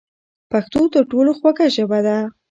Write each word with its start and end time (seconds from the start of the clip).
پښتو 0.51 0.79
تر 0.93 1.03
ټولو 1.11 1.31
خوږه 1.37 1.67
ژبه 1.75 1.99
ده. 2.05 2.17